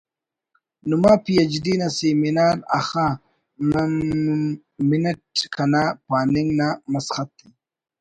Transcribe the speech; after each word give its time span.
نما 0.89 1.13
P 1.23 1.33
H 1.39 1.53
D 1.63 1.73
نا 1.79 1.87
سیمینار 1.97 2.57
اخہ 2.77 3.07
م 3.69 3.71
م 3.71 3.73
م 4.47 4.49
منٹ 4.89 5.21
کنا 5.53 5.83
پاننگ 6.07 6.49
نا 6.59 6.67
مسختءِ 6.91 7.47